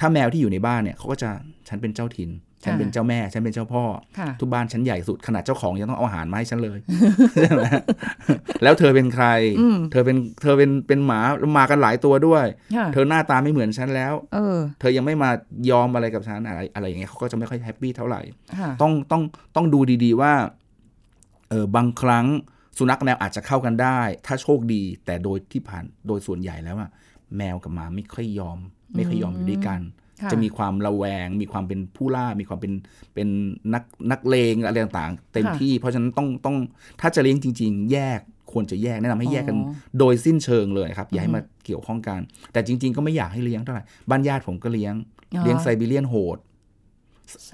[0.00, 1.30] ถ้าแมวที่อยู่ในบ้านเนี่ยเขาก็จะ
[1.68, 2.30] ฉันเป็นเจ้าถิ่น
[2.66, 3.84] ฉันเป็นเจ้าแม่ ฉันเป็นเจ้าพ่อ
[4.18, 6.78] ค่ะทุกบ้านฉันใหญ่สุดขนาดเจ้าของยังต้องเอาอาหารมาให้ฉันเลย
[7.40, 7.62] ใช่ไหม
[8.62, 9.26] แล้วเธอเป็นใคร
[9.60, 11.20] อืมเธอเป็นเธอเป็นเป็นหมา
[11.58, 12.44] มากันหลายตัวด้วย
[12.76, 15.30] ค่ะเธอหน้าตาไม่เหมือนฉันแล้วเออ เธอยังไม่มา
[15.70, 18.20] ยอมอะไรกับฉันอะไรอะไรอย่างเงี้ยเขาก็จะไม่ค่อยแฮปปี้เท่าไหร่
[18.60, 19.22] ค่ะต้องต้อง
[19.56, 20.32] ต้องดูดีๆว่า
[21.50, 22.26] เออบางครั้ง
[22.78, 26.90] สุนัขแมวอาจจะเข้ากันได้ ถ้าโชคดี แต่โดยที่ผ่านโดยส่วนใหญ่แล้วอะ
[27.36, 28.58] แมวกับหมาไม่ค่อยยอม
[28.94, 32.72] ไม่ค่อยยอมอยู่ด้วยกันค่ะ จะมีความระแวง มีความเป็นผู้ล่า มีความเป็น
[33.14, 33.28] เป็น
[33.74, 36.56] นักนักเลงอะไรต่างๆ เต็มค่ะที่ เพราะฉะนั้นต้องต้อง
[37.00, 38.20] ถ้าจะเลี้ยงจริง ๆ แยก
[38.52, 42.20] ควรจะแยกแนะนำให้แยกกันอ๋อโดยสิ้นเชิงเลยครับอย่าให้มาเกี่ยวข้องกัน
[42.52, 44.94] แต่จริง ๆ ก็ไม่อยากให้เลี้ยงเท่าไหร่บ้านญาติผมก็เลี้ยง
[45.34, 46.38] อ๋อเลี้ยงไซบีเรียนโหด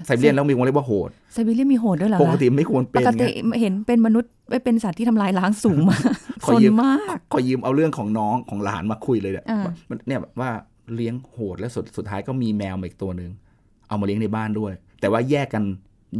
[0.05, 6.01] ไซบีเรียนแล้วมีวงเล็บว่าโหดไซบีเรียนมีโหดด้วยเหรอปคะกติไม่ควรปเป็นกติไงเห็นเป็นมนุษย์ไม่เป็นสัตว์ที่ทำลายล้างสูงมาก
[6.45, 10.49] ขอสนยืมมากขอยืมเอาเรื่องของน้องของหลานมาคุยเลยเนี่ยอ่ามันเนี่ยแบบว่า
[10.95, 13.31] เลี้ยงโหดแล้วสุดสุดท้ายก็มีแมวมาอีกตัวหนึ่ง
[13.87, 15.63] เอามาเลี้ยงในบ้านด้วย แต่ว่าแยกกัน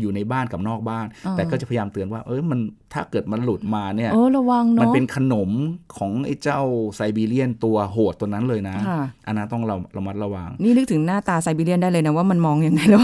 [0.02, 1.06] อยู่ในบ้านกับนอกบ้าน
[1.36, 2.60] แต่ก็จะพยายามเตือนว่า เอ้ยมัน
[2.94, 5.50] ถ้าเกิดมันหลุดมาเนี่ยเออระวังมันเนาะเป็นขนม
[5.98, 6.60] ของไอ้เจ้า
[6.96, 13.02] ไซบีเรียนตัวโหดตัวนั้นเลยนะค่ะอันนั้นต้องเราเรามัดระวัง นี่นึกถึงหน้าตาไซบีเรียนได้เลยนะว่ามันมองยังไงแล้ว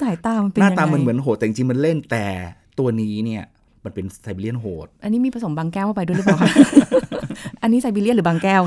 [0.00, 2.26] สายตามันเป็นหยังไงน้าตามันเหมือนโหดแต่จริงๆมันเล่นแต่
[2.78, 3.44] ตัวนี้เนี่ย
[3.84, 6.48] มันเป็นไซบีเรียนโหด อันนี้มีผสมบางแก้วเข้าไปด้วยหรือเปล่าคะ
[7.62, 8.62] อันนี้ไซบีเรียนหรือบางแก้ว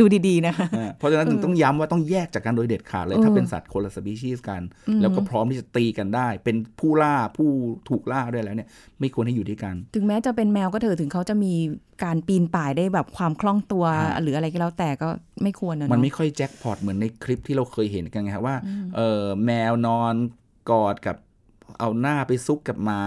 [0.00, 4.62] ดูดีๆนะคะอ่าเพราะฉะนั้นถึงต้องย้ำว่าต้องแยกจากกันโดยเด็ดขาดเลยเออถ้าเป็นสัตว์คนละสปีชีส์กัน
[5.00, 7.48] แล้วก็พร้อมที่จะตีกันได้ เป็นผู้ล่าผู้
[7.88, 8.68] ถูกล่าด้วยแล้วเนี่ย
[9.00, 11.54] ไม่ควรให้อยู่ด้วยกัน ถึงแม้จะเป็นแมวก็เถอะถึงเขาจะมี
[12.04, 15.08] การปีนป่ายได้แบบความคล่องตัวอ่าหรืออะไรก็แล้วแต่ก็
[15.42, 18.56] ไม่ควรนะมันเนาะไม่ค่อยแจ็คพอตเหมือนในคลิปที่เราเคยเห็นกันไงครับว่า
[18.96, 20.14] เออแมวนอน
[20.70, 21.16] กอดกับ
[21.78, 23.02] เอาหน้าไปซุกกับหมา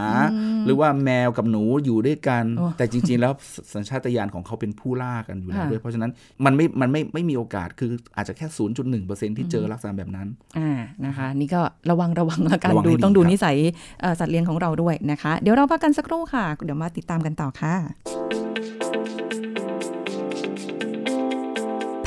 [0.65, 6.11] หรือว่าแมวกับหนูอยู่ด้วยกันโอ้แต่จริง ๆ แล้วสสัญชาตญาณของเขาเป็นผู้ล่ากันอยู่แล้วค่ะด้วย เพราะฉะนั้น
[6.45, 8.47] มันไม่มันไม่ไม่มีโอกาสคืออาจจะแค่
[8.91, 10.27] 0.1%ที่เจอลักษณะแบบนั้น
[10.57, 10.71] อ่า
[11.05, 13.57] นะคะ นี่ก็ระวังระวังละกันระวังให้ดูดีต้องดูครับนิสัย
[14.01, 17.75] เอ่อสัตว์เลี้ยงของเราด้วยนะคะ เดี๋ยวเราพักกันสักครู่ค่ะ เดี๋ยวมาติดตามกันต่อค่ะ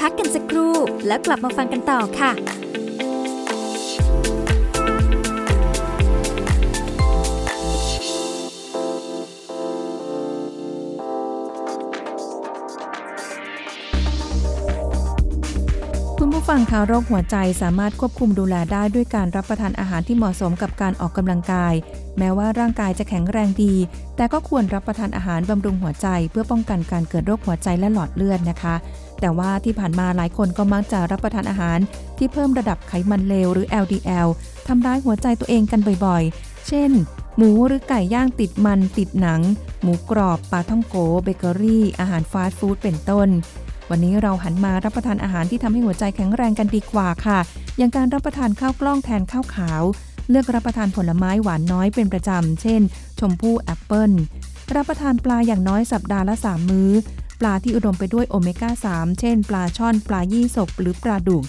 [0.01, 0.75] พักกันสักครู่
[1.07, 2.33] แล้วกลับมาฟังกันต่อค่ะ
[16.47, 21.75] ผู้ฟังคะโรคหัวใจสามารถควบคุมดูแลได้ด้วยการรับประทานอาหารที่เหมาะสมกับการออกกำลังกาย
[22.19, 23.75] แม้ว่าร่างกายจะแข็งแรงดี
[24.17, 28.75] แต่ก็ควรรับประทานอาหารบำรุงหัวใจ เพื่อป้องกันการเกิดโรคหัวใจและหลอดเลือดนะคะ
[29.21, 31.79] แต่ว่าที่ผ่านมาหลายคนก็มักจะรับประทานอาหาร
[32.19, 34.29] ที่เพิ่มระดับไขมันเลวหรือ LDL
[34.67, 36.91] ทำร้ายหัวใจตัวเองกันบ่อยๆ เช่น
[37.37, 39.41] หมูหรือไก่ย่างติดมันติดหนัง
[39.83, 43.31] หมูกรอบปลาท่องโกเบเกอรี่ อาหารฟาสต์ฟู้ดเป็นต้น
[43.91, 47.39] วันนี้เราหันมารับประทานอาหารที่ทำให้หัวใจแข็งแรงกันดีกว่าค่ะ
[47.79, 49.83] อย่างการรับประทานข้าวกล้องแทนข้าวขาว
[50.31, 52.81] เลือกรับประทานผลไม้หวานน้อยเป็นประจำ เช่น
[53.21, 54.13] ชมพู่แอปเปิล
[54.75, 56.91] รับประทานปลาอย่างน้อยสัปดาห์ละ 3 มื้อ
[57.41, 61.45] ปลาที่อุดมไปด้วยโอเมก้า 3 เช่น ปลาช่อน ปลายี่สกหรือปลาดุก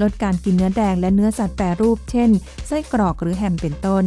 [0.00, 2.30] ลดการกินเนื้อแดงและเนื้อสัตว์แปรรูป เช่น
[2.66, 4.04] ไส้กรอกหรือแฮมเป็นต้น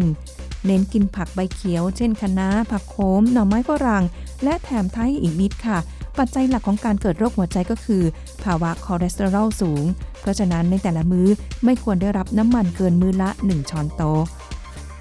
[0.65, 4.03] เน้นกินผักใบเขียว เช่นคะน้า ผักโขม หน่อไม้ฝรั่ง
[4.43, 5.79] และแถมท้ายอีกนิดค่ะ
[6.17, 8.03] ปัจจัยหลักของการเกิดโรคหัวใจก็คือ
[8.43, 9.83] ภาวะคอเลสเตอรอลสูง
[10.19, 11.27] เพราะฉะนั้นในแต่ละมื้อ
[11.65, 14.21] ไม่ควรได้รับน้ำมันเกินมื้อละ 1 ช้อนโต๊ะ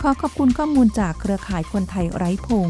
[0.00, 2.68] ขอขอบคุณข้อมูลจากเครือข่ายคนไทยไร้พง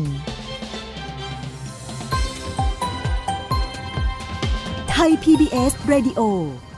[4.91, 6.21] ไทย PBS Radio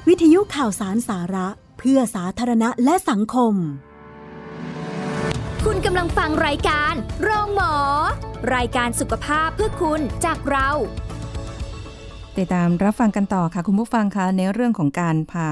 [0.08, 1.48] วิทยุข่าวสารสาระ
[1.78, 3.54] เพื่อสาธารณะและสังคม
[5.64, 7.74] คุณกำลังฟังรายการโรงหมอ
[8.54, 10.70] รายการสุขภาพเพื่อคุณจากเรา
[12.38, 15.48] ติดตามรับฟังกันต่อค่ะคุณผู้ฟังคะในเรื่องของการพา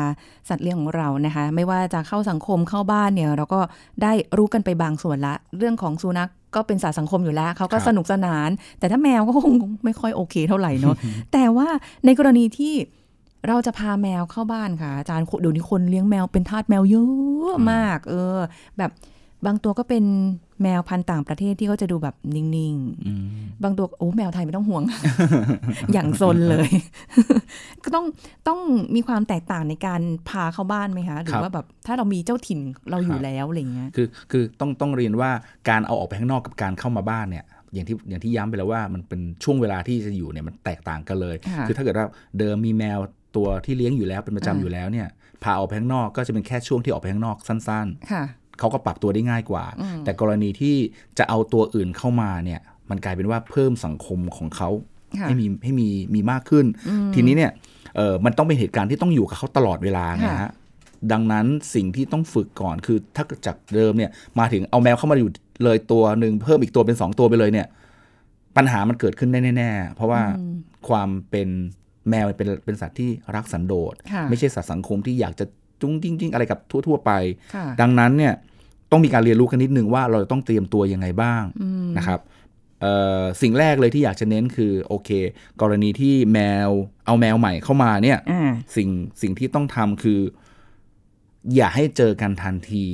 [0.49, 3.61] สัตว์เลี้ยงของเรานะคะไม่ว่าจะเข้าสังคมเข้าบ้านเนี่ยเราก็
[4.03, 9.53] ได้รู้กันไปบางส่วนละ เรื่องของสุนัขก็เป็นสัตว์สังคมอยู่แล้วเขาก็ครับสนุกสนาน แต่ถ้าแมวก็คง
[9.85, 10.97] ไม่ค่อยโอเคเท่าไหร่เนาะ
[11.33, 11.69] แต่ว่า
[12.05, 12.75] ในกรณีที่
[13.49, 18.39] เราจะพาแมวเข้าบ้านค่ะอาจารย์เดี๋ยวนี้คนเลี้ยงแมวเป็นทาสแมวเยอะมาก เออ
[18.79, 18.91] แบบ
[19.47, 20.05] บางตัวก็เป็น
[20.63, 23.27] แมวพันธุ์ต่างประเทศที่เขาจะดูแบบนิ่งๆอืม
[23.63, 24.83] บางตัวโอ้แมวไทยไม่ต้องห่วง
[25.93, 26.69] อย่างซนเลย
[27.85, 28.05] ก็ต้อง
[28.49, 28.61] ต้อง
[28.95, 35.31] มีความแตกต่างในการพาเข้าบ้านไหมคะหรืครัอบว่าแบบถ้าเรามีเจ้าถิ่นเราอยู่ครับแล้วอะไรอย่างเงี้ย คือคือต้องต้องเรียนว่า
[35.69, 37.45] การเอาออกไปข้างนอกกับการเข้ามาบ้านเนี่ย
[37.75, 42.07] อย่างที่อย่างที่ย้ำไปแล้วว่ามันเป็นช่วงเวลาที่จะอยู่เนี่ยมันแตกต่างกันเลยค่ะคือถ้าเกิดว่า
[42.39, 42.99] เดิมมีแมว
[43.37, 45.09] ตัวที่เลี้ยงอยู่แล้วเป็นประจำอ่าอยู่แล้วเนี่ย
[45.45, 50.77] พาออกไปข้างนอกก็จะเป็นแค่ช่วงที่ออกไปข้างนอกสั้นค่ะๆ เขาก็ปรับตัวได้ง่ายกว่าอืมแต่กรณีที่
[51.19, 54.71] จะเอาตัวอื่นเข้ามาเนี่ย มันกลายเป็นว่าเพิ่มสังคมของเขา
[55.19, 56.67] ค่ะให้มีให้มีมีมากขึ้น
[57.15, 57.53] ทีนี้เนี่ย
[57.97, 60.53] เออมันต้องเป็นเหตุการณ์ที่ต้องอยู่กับเขาตลอดเวลาไงค่ะฮะ
[61.13, 65.31] ดังนั้นสิ่งที่ต้องฝึกก่อนคือถ้าเกิดจากเดิมเนี่ยมาถึงเอาแมวเข้ามาอยู่
[65.65, 67.67] เลยตัวหนึ่งเพิ่มอีกตัวเป็นสองตัวไปเลยเนี่ย
[68.57, 70.23] ปัญหามันเกิดขึ้นได้แน่ๆเพราะว่า
[70.89, 71.49] ความเป็น
[72.11, 75.45] แมวเป็นเป็นสัตว์ที่รักสันโดษค่ะไม่ใช่สัตว์สังคมที่อยากจะ
[75.81, 77.13] จุ้งจิ้งจิ้งอะไรกับทั่ว ๆ ไป
[77.55, 78.35] ค่ะดังนั้นเนี่ย
[78.91, 81.43] ต้องมีการเรียนรู้กันนิดนึงว่าเราจะต้องเตรียมตัวยังไงบ้าง
[81.99, 82.21] นะครับ
[82.81, 85.11] เอ่อสิ่งแรกเลยที่อยากจะเน้นคือโอเค
[85.61, 86.39] กรณีที่แม
[86.69, 86.71] ว
[87.07, 88.89] เอาแมวใหม่เข้ามาเนี่ยอ่าสิ่ง
[89.23, 90.21] สิ่งที่ต้องทำคือ
[91.55, 92.87] อย่าให้เจอกันทันที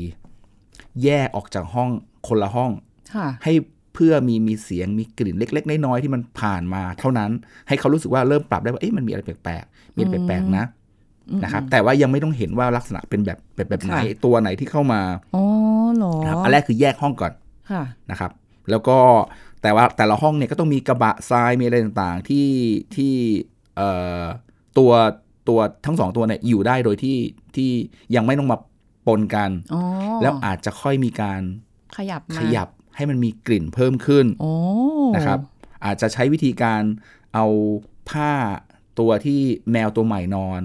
[1.05, 1.91] แยกออกจากห้อง
[2.29, 2.71] คนละห้อง
[3.15, 3.53] ค่ะให้
[3.95, 7.31] เพื่อมีมีเสียงมีกลิ่นเล็ก ๆ น้อยๆที่มันผ่านมา เท่านั้น
[7.69, 10.65] ให้เขารู้สึกว่าเริ่มปรับได้ว่าเอ๊ะมันมีอะไรแปลกๆมีอะไรแปลกๆนะ
[11.43, 15.01] นะครับ แต่ว่ายังไม่ต้องเห็นว่าลักษณะเป็นแบบแบบแบบไหนค่ะตัวไหนที่เข้ามา
[15.35, 15.45] อ๋อ
[15.97, 17.33] เหรอนะครับอันแรกคือแยกห้องก่อน
[17.71, 18.31] ค่ะนะครับ
[18.71, 18.99] แล้วก็
[19.63, 22.49] แต่ว่าแต่ละห้องเนี่ยก็ต้องมีกระบะทรายมีอะไรต่างๆ ที่
[22.97, 23.13] ที่
[23.77, 24.23] เอ่อ
[24.79, 24.93] ตัว
[25.49, 27.19] ตัวทั้งสองตัวเนี่ยอยู่ได้โดยที่
[27.57, 27.71] ที่
[28.15, 28.59] ยังไม่ต้องมา
[29.07, 29.81] ปนกันอ๋อ
[30.23, 31.41] แล้วอาจจะค่อยมีการ
[31.97, 34.53] ขยับมาขยับให้มันมีกลิ่นเพิ่มขึ้นโอ้
[35.17, 35.39] นะครับ
[35.85, 36.83] อาจจะใช้วิธีการ
[37.35, 37.47] เอา
[38.11, 38.33] ผ้า
[38.99, 39.41] ตัวที่
[39.73, 40.63] แมวตัวใหม่นอน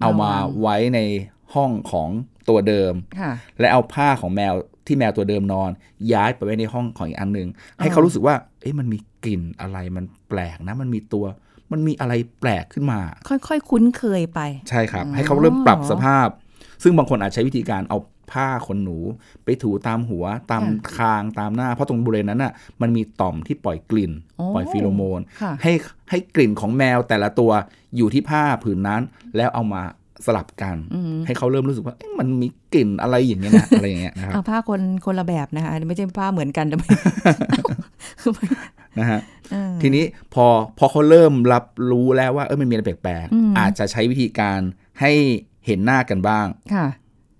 [0.00, 1.00] เอามาไว้ใน
[1.54, 2.08] ห้องของ
[2.48, 4.54] ตัวเดิมค่ะและเอาผ้าของแมว
[4.86, 5.70] ที่แมวตัวเดิมนอน
[6.12, 7.48] ย้ายไปไว้ในห้องของอีกอันหนึ่ง
[7.80, 11.24] ให้เขารู้สึกว่า เอ๊ะมันมีกลิ่นอะไรมันแปลกนะ มันมีตัว
[11.72, 16.28] มันมีอะไรแปลกขึ้นมา ค่อยๆคุ้นเคยไป ใช่ครับอ๋อให้เขาเริ่มปรับสภาพ
[16.82, 17.98] ซึ่งบางคนอาจใช้วิธีการเอา
[18.32, 18.98] ผ้าขนหนู
[19.44, 20.62] ไปถูตามหัว ตาม
[20.96, 25.72] คางตามหน้า เพราะตรงบริเวณนั้นน่ะมันมีต่อมที่ปล่อยกลิ่นโอ้ปล่อยฟีโรโมนค่ะให้
[26.10, 27.50] ให้กลิ่นของแมวแต่ละตัว
[27.96, 29.02] อยู่ที่ผ้าผืนนั้น
[29.36, 29.82] แล้วเอามา
[30.26, 30.76] สลับกัน
[31.26, 36.88] ให้เขาเริ่มรู้สึกว่าเอ๊ะมันมีกลิ่นอะไรอย่างเงี้ยนะอะไรอย่างเงี้ยนะครับเอาผ้าคนคนละแบบนะคะอันนี้ไม่ใช่ผ้าเหมือนกันแต่ไม่
[38.98, 39.20] นะฮะ
[39.52, 40.46] เออทีนี้พอ
[40.78, 44.60] พอเขาเริ่มรับรู้แล้วว่าเออมันมีอะไรแปลกอืมๆอาจจะใช้วิธีการ
[45.00, 45.12] ให้
[45.66, 46.86] เห็นหน้ากันบ้างค่ะ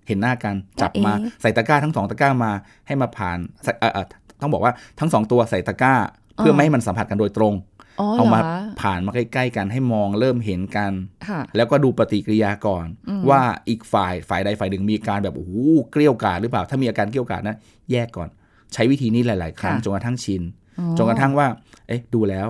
[0.08, 2.52] เห็นหน้ากันจับมาเอ๊ะใส่ตะกร้าทั้งสองตะกร้ามา
[2.86, 4.06] ให้มาผ่านใส่เอ่อเอ่อ
[4.40, 5.94] ต้องบอกว่าทั้งสองตัวใส่ตะกร้า
[6.36, 7.54] เพื่อไม่ให้มันสัมผัสกันโดยตรง
[8.00, 10.92] อ๋อเอามาเหรอผ่านมาใกล้ ๆ กันให้มองเริ่มเห็นกัน
[11.26, 15.52] ค่ะแล้วก็ดูปฏิกิริยาก่อนอืมว่าอีกฝ่ายฝ่ายใดฝ่ายหนึ่งมีอาการแบบโอ้โห
[15.90, 17.56] เกลี้ยวกล่อมหรือเปล่า ถ้ามีอาการเกลี้ยวกล่อมนะ
[17.92, 18.28] แยกก่อน
[18.74, 20.42] ใช้วิธีนี้หลาย ๆ ครั้งค่ะจนกระทั่งชิน
[20.78, 21.46] อ๋อจนกระทั่งว่า
[21.88, 22.46] เอ๊ะดูแล้ว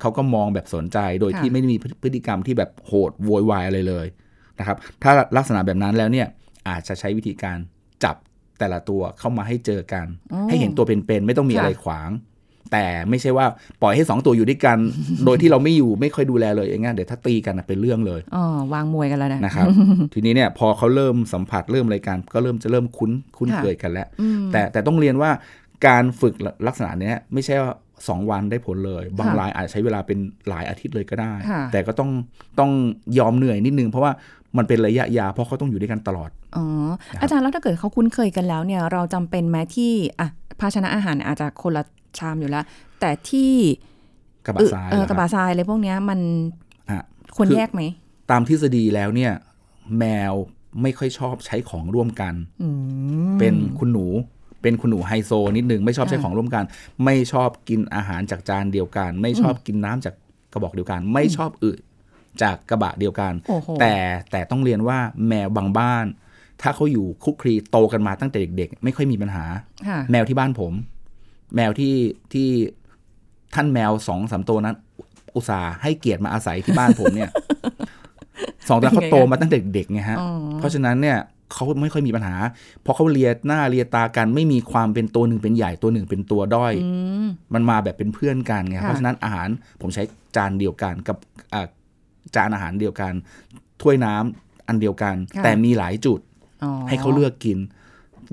[0.00, 4.06] เขาก็มองแบบสนใจโดยค่ะที่ไม่ได้มีพฤติกรรมที่แบบโหดโวยวายอะไรเลย
[4.58, 6.26] นะครับ ถ้าลักษณะแบบนั้นแล้วเนี่ย
[6.68, 7.58] อาจจะใช้วิธีการ
[8.04, 8.16] จับ
[8.58, 12.10] แต่ละตัวเข้ามาให้เจอกันอ๋อให้เห็นตัวเป็นๆไม่ต้องมีค่ะอะไรขวาง
[12.72, 13.46] แต่ไม่ใช่ว่า
[13.82, 14.78] ปล่อยให้สองตัวอยู่ด้วยกัน
[15.24, 19.66] โดยที่เราไม่อยู่ไม่ค่อยดูแลเลยอย่างเงี้ยเดี๋ยวถ้าตีกันนะเป็นเรื่องเลยอ๋อวางมวยกันแล้วนะนะครับ
[20.14, 25.30] ทีนี้เนี่ยพอเขาเริ่มสัมผัสเริ่มอะไรกัน ก็เริ่มจะเริ่มคุ้นคุ้นค่ะเคยกันแล้วอืมแต่แต่ต้องเรียนว่า
[25.86, 26.34] การฝึก
[26.66, 27.72] ลักษณะเนี้ยไม่ใช่ว่า
[28.08, 32.10] สองวันได้ผลเลย บางค่ะรายอาจจะใช้เวลาเป็นหลายอาทิตย์เลยก็ได้ค่ะแต่ก็ต้อง
[32.60, 32.70] ต้อง
[33.18, 34.12] ยอมเหนื่อยนิดนึง เพราะว่า
[34.58, 36.64] มันเป็นระยะยาวเพราะเขาต้องอยู่ด้วยกันตลอด อ๋อ
[37.08, 40.28] ครับอาจารย์แล้วถ้าเกิดเขาคุ้นเคยกันแล้วเนี่ย เราจำเป็นไหมที่อะ
[40.60, 41.82] ภาชนะอาหารอาจจะคนละ
[42.18, 42.64] ชามอยู่แล้ว
[43.00, 43.52] แต่ที่
[44.46, 46.20] กระบะทรายเออเหรอกระบะทรายอะไรพวกเนี้ยมัน
[46.90, 47.02] ฮะ
[47.36, 47.82] ควรคือแยกไหม
[48.30, 49.32] ตามทฤษฎีแล้วเนี่ย
[49.98, 50.34] แมว
[50.82, 52.68] ไม่ค่อยชอบใช้ของร่วมกันอื
[53.32, 54.06] มเป็นคุณหนู
[54.62, 56.64] เป็นคุณหนูไฮโซนิดนึงไม่ชอบใช้ค่ะของร่วมกัน
[57.04, 60.14] ไม่ชอบกินอาหารจากจานเดียวกัน ไม่ชอบกินน้ำจาก
[60.52, 61.70] กระบอกเดียวกัน ไม่ชอบอึ
[62.42, 63.94] จากกระบะเดียวกันโอ้โหแต่
[64.30, 66.06] แต่ต้องเรียนว่าแมวบางบ้าน
[66.62, 69.44] ถ้าเขาอยู่คุกคลีโตกันมาตั้งแต่เด็กๆ ไม่ค่อยมีปัญหา
[69.88, 70.72] ค่ะแมวที่บ้านผม
[71.54, 71.94] แมวที่
[72.32, 72.48] ที่
[73.54, 74.76] ท่านแมวสองสามตัวนั้น
[75.34, 77.30] อุตส่าห์ให้เกียรติมาอาศัยที่บ้านผมเนี่ย
[78.68, 81.18] สองตัวเขาโตมาตั้งแต่เด็กๆไงฮะอ๋อเพราะฉะนั้นเนี่ย
[81.52, 82.34] เขาไม่ค่อยมีปัญหา
[82.82, 86.90] เพราะเขาเลียหน้าเลียตากันไม่มีความเป็นตัวหนึ่งเป็นใหญ่ตัวหนึ่งเป็นตัวด้อยอื
[87.24, 89.48] มมันมาแบบเป็นเพื่อนกันไงค่ะเพราะฉะนั้นอาหาร
[89.80, 90.02] ผมใช้
[90.36, 91.16] จานเดียวกันกับ
[91.52, 91.66] อ่า
[92.34, 93.12] จานอาหารเดียวกัน
[93.82, 96.20] ถ้วยน้ำอันเดียวกันค่ะแต่มีหลายจุด
[96.64, 97.58] อ๋อให้เขาเลือกกิน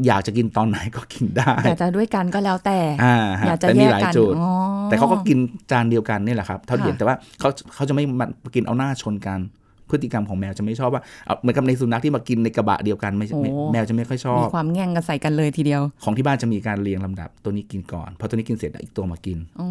[0.06, 4.50] อยากจะกินตอนไหนก็กินได้อยากจะด้วยกันก็แล้วแต่อ่าฮะอยากจะแต่แยมีกหลายกันจุดอ๋อ
[4.90, 5.38] แต่เขาก็กิน
[5.72, 8.26] จานเดียวกันนี่แหละครับ เท่าที่เห็นค่ะแต่ว่าเขาเขาจะไม่มา
[8.56, 9.40] กินเอาหน้าชนกัน
[9.94, 19.70] พฤติกรรมของแมวจะไม่ชอบว่าเอาเหมือนกับในสุนัขที่มากินในกระบะเดียวกันไม่ไม่โอ้แมวจะไม่ค่อยชอมีบความแง่งกันใส่กันเลยทีเดียว ของที่บ้านจะมีการเรียงลำดับตัวนี้กินก่อนพอตัวนี้กินเสร็จอีกตัวมากินอ๋อ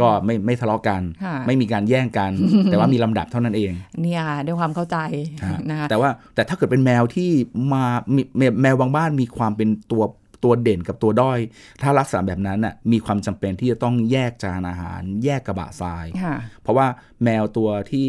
[0.00, 2.30] ก็ไม่ไม่ทะเลาะกันค่ะไม่มีการแย่งกัน
[2.64, 4.98] แต่ว่ามีลำดับเท่านั้นเองเนี่ยค่ะด้วยความเข้าใจ
[5.44, 7.30] ฮะนะคะแต่ว่าแต่ถ้าเกิดเป็นแมวที่
[7.72, 10.04] มามีแมวแมวบางบ้านมีความเป็นตัว
[10.44, 11.38] ตัวเด่นกับตัวด้อย
[11.82, 16.86] ถ้าลักษณะแบบนั้นน่ะมีความจำเป็นที่จะต้องแยกจานอาหาร แยกกระบะทรายค่ะเพราะว่า
[17.24, 18.08] แมวตัวที่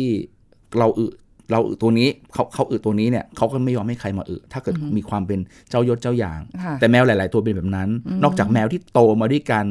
[0.78, 1.08] เราอึ
[1.52, 7.90] เราอึตัวนี้เขาเขาอึตัวนี้เนี่ยเขาก็ไม่ยอมให้ใครมาอึถ้าเกิดมีความเป็นเจ้ายศเจ้าอย่างค่ะแต่แมวหลาย ๆ ตัวเป็นแบบนั้น
[8.24, 9.66] นอกจากแมวที่โตมาด้วยกัน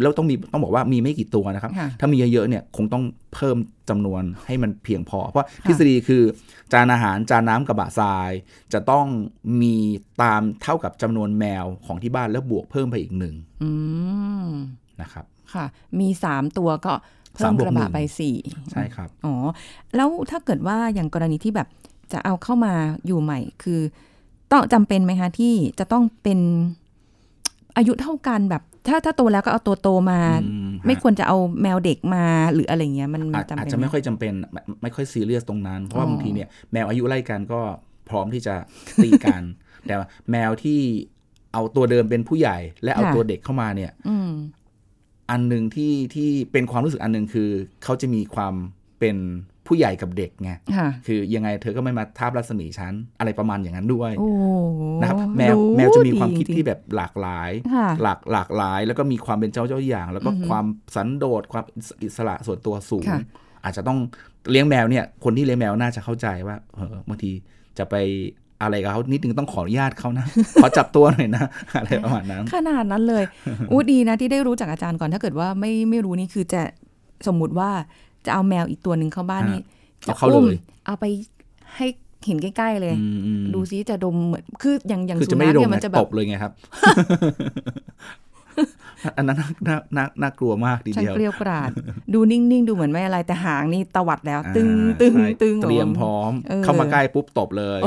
[0.00, 3.04] แล้วต้องมีต้องบอกว่ามีไม่กี่ตัวนะครับค่ะถ้ามีเยอะ ๆ เนี่ยคงต้อง
[3.34, 3.56] เพิ่ม
[3.90, 6.22] จำนวนให้มันเพียงพอ เพราะทฤษฎีคือ
[6.72, 8.30] จานอาหารจานน้ำกระบะทราย
[8.72, 9.06] จะต้อง
[9.62, 9.74] มี
[10.22, 13.70] ตามเท่ากับจำนวนแมวของที่บ้านแล้วบวกเพิ่มไปอีกหนึ่งอื
[14.46, 14.48] ม
[15.00, 15.64] นะครับค่ะ
[16.00, 16.92] มีสามตัวก็
[17.32, 18.36] เพิ่สามมบวกกระหนึ่บะงไปสี่
[18.70, 19.34] ใช่ครับอ๋อ
[19.96, 21.68] แล้วถ้าเกิดว่าอย่างกรณีที่แบบ
[22.12, 22.74] จะเอาเข้ามา
[23.06, 23.80] อยู่ใหม่ คือ
[24.50, 26.38] ต้องจำเป็นไหมคะที่จะต้องเป็น
[27.76, 37.60] อายุเท่ากันแบบ ถ้าถ้าโตแล้วก็เอาตัวโตมาอืมฮะไม่ควรจะเอาแมวเด็กมาหรืออะไรเงี้ยมันมัอานจจำอาจเป็นจะไม่ไหมค่อยจำเป็นไม่ไม่ค่อยซีเรียสตรงนั้น เพราะว่าอ๋อบางทีเนี่ยแมวอายุไล่กันก็
[38.08, 38.54] พร้อมที่จะ
[39.02, 39.42] ตีกัน
[39.86, 40.80] แต่ว่าแมวที่
[41.52, 43.90] เอาตัวเดิมเป็นผู้ใหญ่ และเอาตัวเด็กเข้ามาเนี่ย
[45.32, 47.50] อืมอันหนึ่งที่ที่เป็นความรู้สึกอันหนึ่งคือ
[47.84, 48.54] เขาจะมีความ
[49.00, 49.16] เป็น
[49.66, 54.28] ผู้ใหญ่กับเด็กไงค่ะคือยังไงเธอก็ไม่มาทาบรัศมีฉันอะไรประมาณอย่างนั้นด้วยโอ้
[55.00, 60.64] นะครับแมวรู้แมวจะมีความคิดจริงๆที่แบบหลากหลายค่ะหลากหลากหลาย แล้วก็มีความเป็นเจ้าเจ้าอย่าง แล้วก็ความ
[60.94, 61.64] สันโดษความ
[62.02, 63.20] อิสระส่วนตัวสูงค่ะ
[63.64, 63.98] อาจจะต้อง
[64.50, 67.32] เลี้ยงแมวเนี่ยคนที่เลี้ยงแมวน่าจะเข้าใจว่าเออบางที
[67.78, 67.94] จะไป
[68.62, 70.26] อะไรกับเขานิดนึงต้องขออนุญาตเขานะ
[70.62, 71.44] ขอจับตัวหน่อยนะ
[71.76, 73.24] อะไรประมาณนั้นขนาดนั้นเลย
[73.70, 76.62] อู้ดีนะที่ได้รู้จากอาจารย์ก่อนถ้าเกิดว่าไม่ไม่รู้นี่คือจะ
[77.26, 77.70] สมมุติว่า
[78.26, 79.62] จะเอาแมวอีกตัวหนึ่งเข้าบ้านนี่
[80.02, 80.46] เอาเข้าเลยอุ้ม
[80.86, 81.04] เอาไป
[81.76, 81.86] ให้
[82.26, 86.52] เห็นใกล้ ๆ เลยอืมอืมดูซิจะดมเหมือนคืออย่างอย่างคือสุจะนัไม่ขได้ดมเนี่ยมันนะจะแบตบบเลยไงครับ
[89.16, 91.70] อันนั้นน่าน่าน่าน่ากลัวมากทีช่างเดียวเกลียวกราด
[92.14, 97.80] ดูนิ่ง ๆ ดูเหมือนไม่อะไรแต่หางนี่ตวัดแล้ว ตึงอ่าตึงใช่ตึงเตรียมพร้อมเออเข้ามาใกล้ปุ๊บตบเลย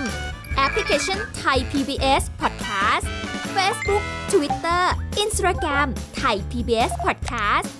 [0.56, 3.06] แอปพลิเคชัน Thai PBS Podcast
[3.54, 4.82] Facebook Twitter
[5.22, 5.88] Instagram
[6.22, 7.79] Thai PBS Podcast